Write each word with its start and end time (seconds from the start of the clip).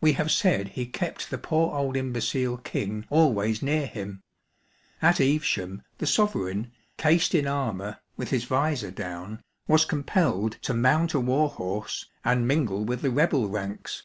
We 0.00 0.14
have 0.14 0.30
said 0.30 0.68
he 0.68 0.86
kept 0.86 1.28
the 1.28 1.36
poor 1.36 1.74
old 1.76 1.98
imbecile 1.98 2.56
King 2.56 3.04
always 3.10 3.60
near 3.60 3.86
him. 3.86 4.22
At 5.02 5.20
Evesham, 5.20 5.82
the 5.98 6.06
sovereign, 6.06 6.72
cased 6.96 7.34
in 7.34 7.46
armour, 7.46 8.00
with 8.16 8.30
his 8.30 8.44
vizor 8.46 8.90
down, 8.90 9.42
was 9.68 9.84
compelled 9.84 10.52
to 10.62 10.72
mount 10.72 11.12
a 11.12 11.20
war 11.20 11.50
horse, 11.50 12.08
and 12.24 12.48
mingle 12.48 12.86
with 12.86 13.02
the 13.02 13.10
rebel 13.10 13.46
ranks. 13.50 14.04